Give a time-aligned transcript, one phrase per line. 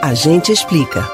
[0.00, 1.10] A gente explica.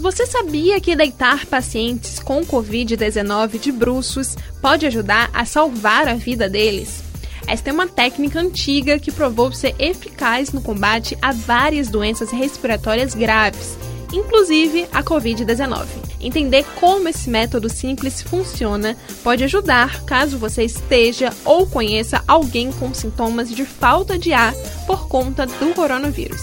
[0.00, 6.48] Você sabia que deitar pacientes com Covid-19 de bruços pode ajudar a salvar a vida
[6.48, 7.04] deles?
[7.46, 13.14] Esta é uma técnica antiga que provou ser eficaz no combate a várias doenças respiratórias
[13.14, 13.78] graves,
[14.12, 15.86] inclusive a Covid-19.
[16.20, 22.92] Entender como esse método simples funciona pode ajudar caso você esteja ou conheça alguém com
[22.92, 24.54] sintomas de falta de ar
[24.86, 26.42] por conta do coronavírus.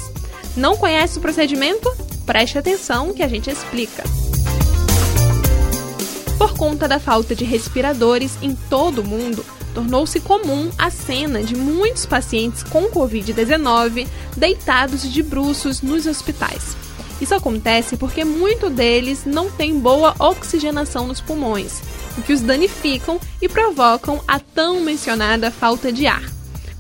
[0.55, 1.91] Não conhece o procedimento?
[2.25, 4.03] Preste atenção que a gente explica.
[6.37, 11.55] Por conta da falta de respiradores em todo o mundo, tornou-se comum a cena de
[11.55, 16.84] muitos pacientes com Covid-19 deitados de bruços nos hospitais.
[17.19, 21.81] Isso acontece porque muitos deles não têm boa oxigenação nos pulmões,
[22.17, 26.23] o que os danificam e provocam a tão mencionada falta de ar.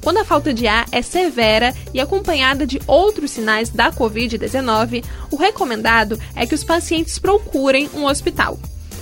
[0.05, 5.35] Quando a falta de ar é severa e acompanhada de outros sinais da Covid-19, o
[5.35, 8.59] recomendado é que os pacientes procurem um hospital.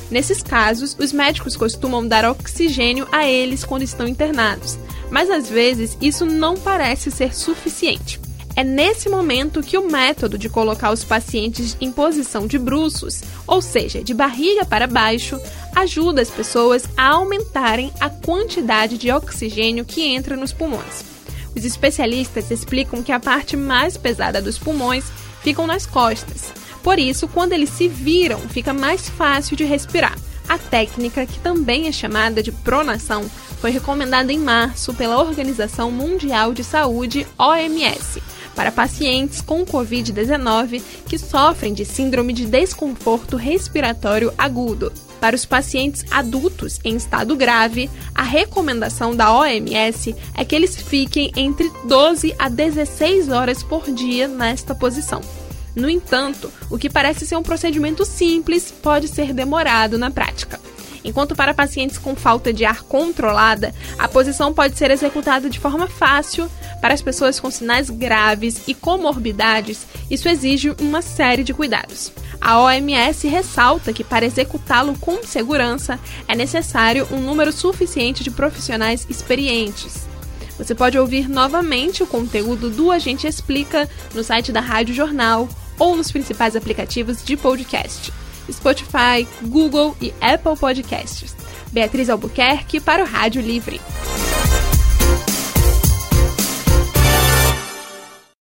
[0.10, 4.78] Nesses casos, os médicos costumam dar oxigênio a eles quando estão internados,
[5.10, 8.23] mas às vezes isso não parece ser suficiente.
[8.56, 13.62] É nesse momento que o método de colocar os pacientes em posição de bruços, ou
[13.62, 15.40] seja, de barriga para baixo,
[15.76, 21.04] ajuda as pessoas a aumentarem a quantidade de oxigênio que entra nos pulmões.
[21.56, 25.06] Os especialistas explicam que a parte mais pesada dos pulmões
[25.42, 26.52] ficam nas costas,
[26.84, 30.18] por isso, quando eles se viram, fica mais fácil de respirar.
[30.50, 33.24] A técnica, que também é chamada de pronação,
[33.62, 38.22] foi recomendada em março pela Organização Mundial de Saúde, OMS,
[38.56, 44.92] para pacientes com Covid-19 que sofrem de síndrome de desconforto respiratório agudo.
[45.20, 51.32] Para os pacientes adultos em estado grave, a recomendação da OMS é que eles fiquem
[51.36, 55.22] entre 12 a 16 horas por dia nesta posição.
[55.76, 60.60] No entanto, o que parece ser um procedimento simples pode ser demorado na prática.
[61.04, 65.88] Enquanto para pacientes com falta de ar controlada, a posição pode ser executada de forma
[65.88, 66.50] fácil,
[66.82, 72.12] para as pessoas com sinais graves e comorbidades, isso exige uma série de cuidados.
[72.40, 75.98] A OMS ressalta que para executá-lo com segurança
[76.28, 80.06] é necessário um número suficiente de profissionais experientes.
[80.58, 85.48] Você pode ouvir novamente o conteúdo do Agente Explica no site da Rádio Jornal
[85.80, 88.12] ou nos principais aplicativos de podcast:
[88.52, 91.36] Spotify, Google e Apple Podcasts.
[91.72, 93.82] Beatriz Albuquerque para o Rádio Livre.